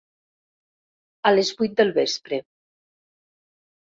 A 1.29 1.33
les 1.35 1.51
vuit 1.59 1.75
del 1.81 1.91
vespre. 1.97 2.39